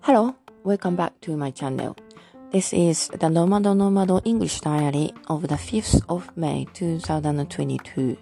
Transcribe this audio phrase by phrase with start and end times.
[0.00, 1.94] Hello, welcome back to my channel.
[2.50, 8.18] This is the Nomado Nomado English Diary of the 5th of May 2022.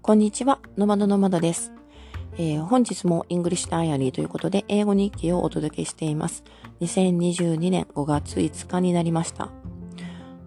[0.00, 1.72] こんにちは、ノマドノマドです。
[2.38, 6.44] えー、本日も English Diary ということで英語日記をお届けしています。
[6.80, 9.50] 2022年5月5日になりました。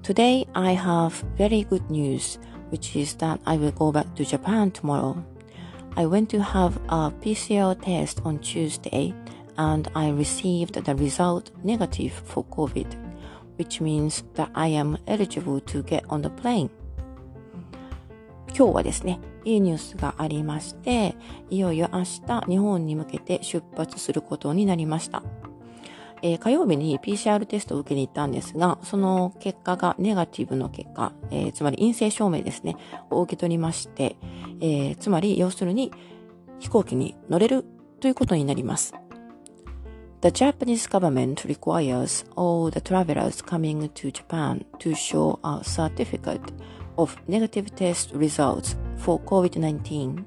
[0.04, 2.40] Today I have very good news,
[2.73, 5.17] which is that I will go back to Japan tomorrow.
[5.97, 9.15] I went to have a PCR test on Tuesday
[9.57, 12.87] and I received the result negative for COVID,
[13.57, 16.71] which means that I am eligible to get on the plane.
[18.57, 21.15] 今日はですね、いいニュースがありまして、
[21.51, 25.23] いよいよ明日日本に向けて出発することになりました。
[26.26, 32.78] えー、火曜日に PCR テストを受けに行ったんですが、その結果がネガティブの結果、えー、つまり陰性証明ですね、
[33.10, 34.16] を受け取りまして、
[34.62, 35.92] えー、つまり要するに
[36.60, 37.66] 飛行機に乗れる
[38.00, 38.94] ということになります。
[40.22, 46.54] The Japanese government requires all the travelers coming to Japan to show a certificate
[46.96, 50.24] of negative test results for COVID-19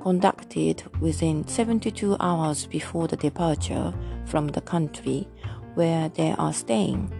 [0.00, 3.92] conducted within 72 hours before the departure
[4.24, 5.28] from the country
[5.74, 7.10] where they are staying.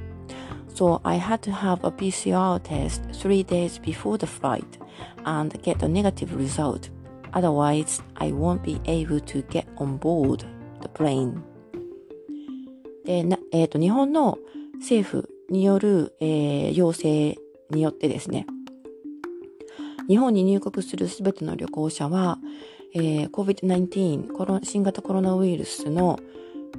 [0.74, 4.78] So I had to have a PCR test three days before the flight
[5.24, 6.88] and get a negative result.
[7.32, 10.44] Otherwise, I won't be able to get on board
[10.80, 11.42] the plane.
[13.04, 14.38] で、なえっ、ー、と、日本の
[14.78, 17.36] 政府による、えー、要請
[17.70, 18.46] によってですね、
[20.08, 22.38] 日本に入国するすべての旅行者は、
[22.94, 26.18] えー、COVID-19 新型コロナウイルスの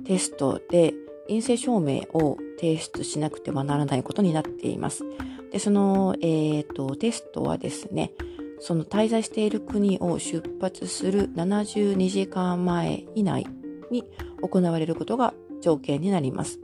[0.04, 0.94] テストで
[1.32, 5.06] 陰性証明を提出しなくてはならないことになっています。
[5.50, 8.12] で、その、え、ー、と、テストはですね、
[8.60, 13.48] その滞在している国を出発する72時間前以内
[13.90, 14.04] に
[14.42, 16.60] 行われることが条件になります。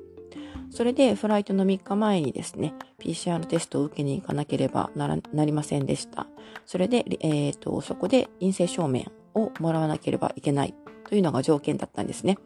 [0.69, 6.27] それでフライトの3日前にですね、PCR テストを受けに行かなければなりませんでした。
[6.65, 10.75] それで、え、ー、と、そこで陰性証明をもらわなければいけない
[11.07, 12.37] というのが条件だったんですね。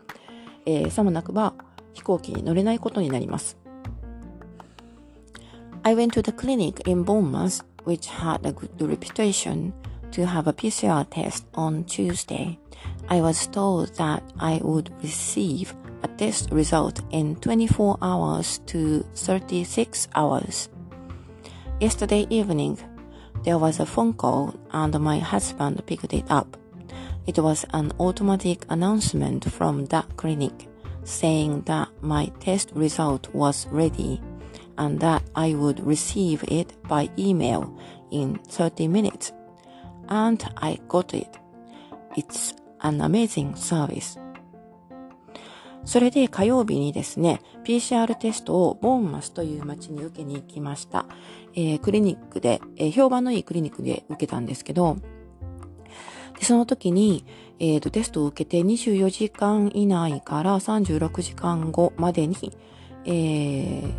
[0.68, 1.56] えー、さもなくば
[1.95, 3.57] 飛行機に乗れないことになります。
[5.83, 9.73] I went to the clinic in Bournemouth, which had a good reputation,
[10.11, 12.59] to have a PCR test on Tuesday.
[13.09, 20.09] I was told that I would receive a test result in 24 hours to 36
[20.15, 20.69] hours.
[21.81, 22.79] Yesterday evening,
[23.45, 26.57] there was a phone call and my husband picked it up.
[27.27, 30.69] It was an automatic announcement from that clinic
[31.04, 34.22] Saying that my test result was ready
[34.78, 37.74] and that I would receive it by email
[38.12, 39.34] in 30 minutes.
[40.10, 41.40] And I got it.
[42.16, 44.20] It's an amazing service.
[45.84, 51.06] それで火曜日にですね、PCR テストをボーンマスという町に受けに行きました。
[51.56, 54.98] えー、クリニックで、えー、評判のいいクリニックで受けたんですけど、
[56.42, 57.24] でその時に、
[57.60, 62.58] えーと、テストを受けて24時間以内から36時間後までに、
[63.06, 63.92] えー、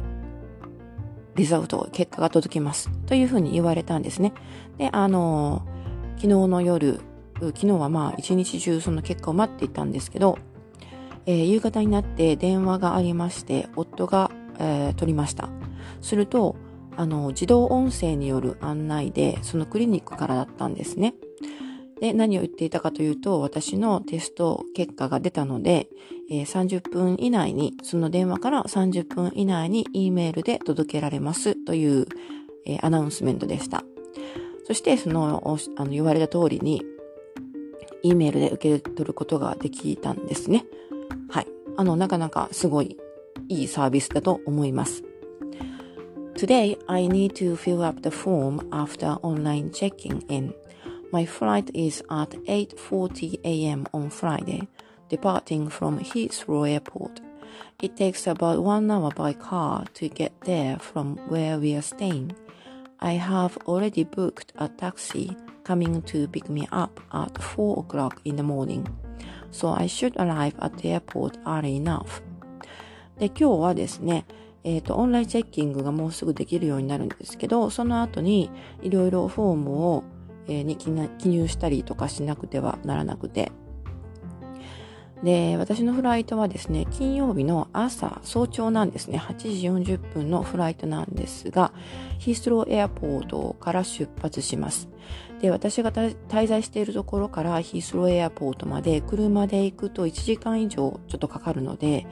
[1.36, 2.90] リザルト、結果が届きます。
[3.06, 4.32] というふうに言われたんですね。
[4.76, 6.98] で、あのー、昨日の夜、
[7.38, 10.36] 昨日はまあ一日中その結果を待っていたんですけど、
[11.26, 15.48] えー、夕方になって電話がありまして、夫が、えー、取りました。
[16.00, 16.56] すると、
[16.96, 21.14] あの、自動音声による案内で、そのクリニックからだったんですね。
[22.02, 25.86] で、何を言っていたかというと、私のテスト結果が出たので、
[26.28, 32.08] えー、30分以内に、その電話から30分以内に E メールで届けられますという、
[32.66, 33.84] えー、アナウンスメントでした。
[34.66, 36.84] そして、その、あの言われた通りに、
[38.02, 40.64] E メールで受け取ることができたんですね。
[41.28, 41.46] はい。
[41.76, 42.96] あの、なかなかすごい
[43.46, 45.04] いいサービスだと思います。
[46.34, 50.52] Today, I need to fill up the form after online checking in.
[51.12, 53.86] My flight is at 8:40 a.m.
[53.92, 54.66] on Friday,
[55.10, 57.20] departing from Heathrow Airport.
[57.82, 62.34] It takes about 1 hour by car to get there from where we are staying.
[62.98, 68.36] I have already booked a taxi coming to pick me up at 4 o'clock in
[68.36, 68.88] the morning,
[69.50, 72.22] so I should arrive at the airport early enough.
[73.18, 74.24] で、今日はですね、
[74.64, 78.50] えっ、ー、と、オンラインチェッキングがもうすぐできるようになるんですけど、その後に
[78.80, 80.04] いろいろフォームを
[80.48, 80.90] えに記
[81.28, 83.52] 入したりとかしなくてはならなくて、
[85.22, 91.72] で、私のフライトはですね、金曜日の朝、早朝なんですね、8時40分のフライトなんですが、
[92.18, 94.88] ヒースローエアポートから出発します。
[95.40, 102.06] で、私が滞在しているところからヒースローエアポートまで車で行くと1時間以上ちょっとかかるので、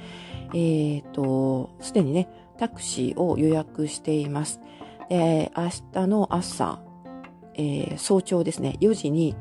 [0.55, 2.29] えっ、と、すでにね、
[2.59, 4.61] タクシーを予約しています。
[5.09, 6.81] で、明日の朝、
[7.61, 9.37] えー、早朝ですね、4時に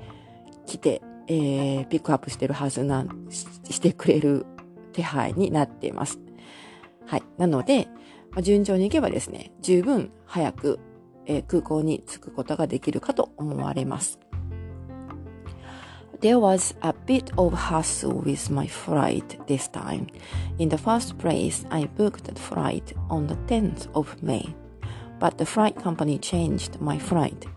[0.66, 4.45] 来て、えー、ピックアップしてるはずなんし、てくれる
[4.92, 6.19] 手配になっています。
[7.06, 7.24] はい。
[7.38, 7.88] なので、
[8.31, 10.80] まあ、順調に行けばですね、十分早く、
[11.27, 14.19] えー、空港に着くことができるかと思われます。
[16.19, 20.07] There was a bit of hassle with my flight this time.
[20.57, 24.54] In the first place, I booked the flight on the 10th of May,
[25.21, 27.48] but the flight company changed my flight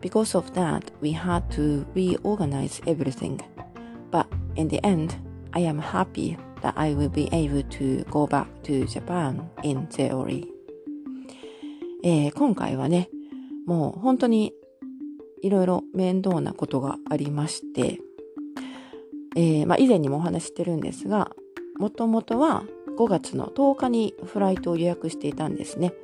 [0.00, 3.40] Because of that, we had to reorganize everything.
[4.10, 4.26] But
[4.56, 5.16] in the end,
[5.52, 10.46] I am happy that I will be able to go back to Japan in theory.
[12.04, 13.08] えー、今回はね、
[13.66, 14.52] もう本当に
[15.42, 17.98] いろいろ面倒なことがありまして、
[19.36, 21.30] えー、まあ、以前にもお話してるんですが、
[21.78, 22.64] もともとは
[22.98, 25.94] 5月の10日にフライトを予約していたんですね。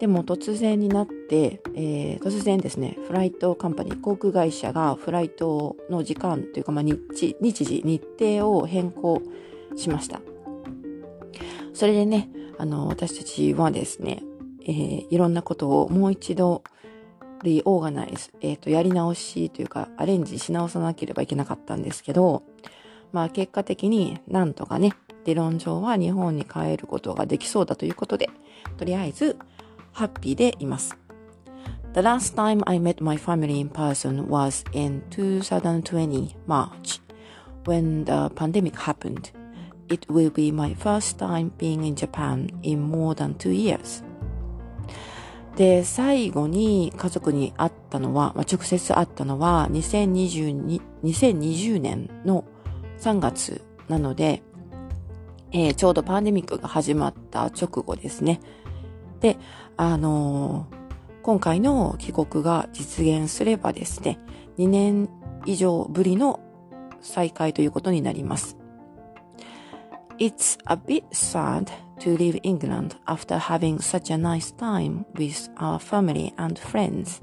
[0.00, 9.22] でも突然になって、えー、突然ですね、フライトカンパニー、航空会社がフライトの時間というか、まあ、日日時、日程を変更
[9.76, 10.22] しました。
[11.74, 14.22] それでね、あの、私たちはですね、
[14.62, 16.62] えー、いろんなことをもう一度
[17.42, 22.42] リオーガナイズ、え、ー、と、やり直しというか、アレンジし直さなければいけなかったんですけど、
[23.12, 24.92] まあ結果的になんとかね、
[25.24, 28.30] 理論上は日本に帰ることができそうだということで、
[28.76, 29.36] とりあえず
[29.92, 30.96] ハッピーでいます。
[31.94, 37.02] The last time I met my family in person was in 2020 March
[37.64, 39.30] when the pandemic happened.
[39.88, 44.02] It will be my first time being in Japan in more than two years.
[45.56, 52.44] で、最後に家族に会ったのは、まあ、直接会ったのは2022 2020年の
[53.02, 54.42] 3月なので、
[55.50, 58.40] えー、ちょうどパンデミックが始まった直後ですね。
[59.18, 59.38] で、
[59.76, 64.20] あのー、今回の帰国が実現すればですね、
[64.56, 65.08] 2年
[65.46, 66.38] 以上ぶりの
[67.00, 68.56] 再開ということになります。
[70.18, 71.66] It's a bit sad
[71.98, 77.20] to leave England after having such a nice time with our family and friends,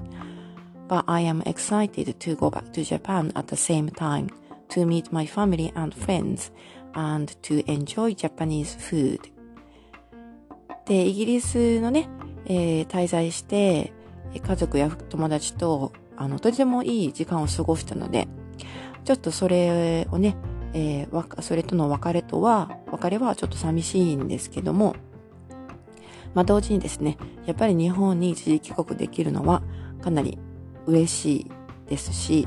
[0.88, 4.28] but I am excited to go back to Japan at the same time
[4.70, 6.50] to meet my family and friends
[6.94, 9.20] and to enjoy Japanese food.
[10.86, 12.08] で、イギリスのね、
[12.46, 13.92] えー、滞在して、
[14.34, 18.28] 家族や友達と、あの、とてもいい時間を過ごしたので、
[19.04, 20.36] ちょっとそれをね、
[20.72, 24.96] えー、それとの別れとは、別れはちょっと寂しいんですけども、
[26.34, 29.62] まあ、同時にですね、やっぱり日本に一時帰国できるのは
[30.02, 30.38] かなり
[30.86, 31.50] 嬉しい
[31.88, 32.46] ですし、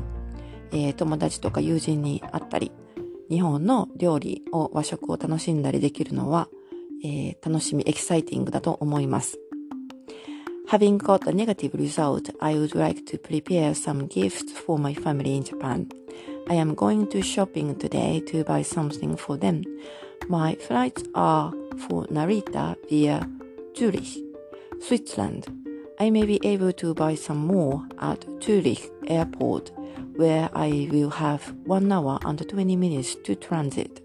[0.73, 2.71] えー、友達とか友人に会ったり、
[3.29, 6.49] 日本の料理を、和食を楽しんだりできるのは、
[7.03, 9.39] えー、楽しみ、エキサイティングだと思います。
[10.69, 15.43] Having got a negative result, I would like to prepare some gifts for my family in
[15.43, 15.87] Japan.
[16.49, 19.61] I am going to shopping today to buy something for them.
[20.27, 21.53] My flights are
[21.87, 23.29] for Narita via
[23.77, 24.17] Zurich,
[24.81, 25.47] Switzerland.
[25.99, 29.71] I may be able to buy some more at Zurich Airport,
[30.17, 34.03] where I will have one hour and 20 minutes to transit.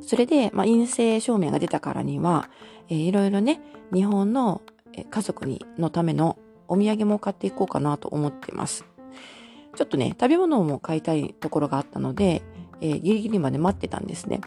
[0.00, 2.50] それで、まあ、陰性証明が出たからには、
[2.88, 3.60] えー、いろいろね、
[3.92, 4.62] 日本の
[5.10, 8.84] 家族にのためのお土産も買っていこうかなと思ってます。
[9.76, 12.42] ちょっとね、食べ物も買いたいところがあったので、
[12.80, 14.40] えー、ギリギリまで待ってたんですね。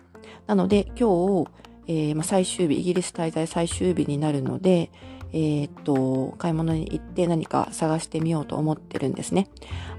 [0.46, 1.48] なので、今日、
[1.88, 4.92] えー、まあ、最終日、イギリス滞在最終日になるので、
[5.34, 9.50] えー、っと、買い物に行って何か探してみようと思ってるんですね。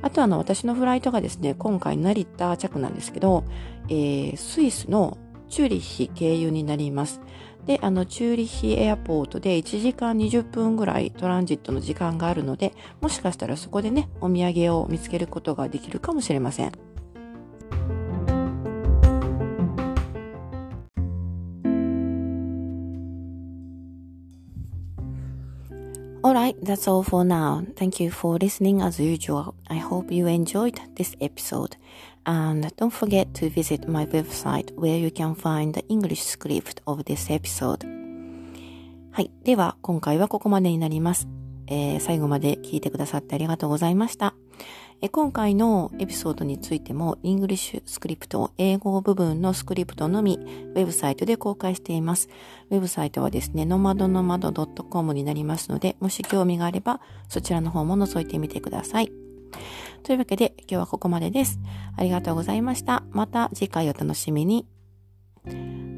[0.03, 3.45] あとあの、私のフライトがですね、今回成田着なんですけど、
[3.89, 5.19] えー、スイスの
[5.49, 7.21] チューリッヒ経由になります。
[7.67, 16.88] で、あの、チューリッヒエアポートで1時間20分ぐらいトランジットの時間があるので、もしかしたらそこでね、お土産を見つけることができるかもしれません。
[26.29, 27.65] Alright, that's all for now.
[27.75, 29.55] Thank you for listening as usual.
[29.71, 31.79] I hope you enjoyed this episode.
[32.27, 37.05] And don't forget to visit my website where you can find the English script of
[37.05, 37.83] this episode.
[39.11, 39.31] はい。
[39.43, 41.29] では、今回はここまでになります。
[41.67, 44.35] えー、最後まで聞いてくださってありがとうございました。
[45.01, 52.29] え今回のエピソードについても、 English script、英語部分のスクリプトのみ、ウェブサイトで公開しています。
[52.71, 59.13] ウェブサイトはですね、ノマドノマド .com になりますので、もし興味があれば、そちらの方も覗いてみてください。
[60.03, 61.61] というわけで、今日はここまでです。
[61.97, 63.05] ありがとうございました。
[63.11, 64.67] また次回お楽しみに。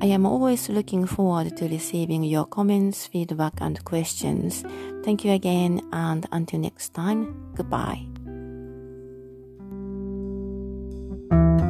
[0.02, 4.64] I am always looking forward to receiving your comments, feedback, and questions.
[5.04, 8.20] Thank you again, and until next time, goodbye.
[11.31, 11.70] thank you